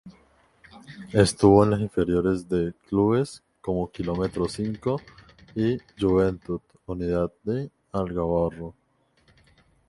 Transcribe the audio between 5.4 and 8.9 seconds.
y Juventud Unida de Algarrobo.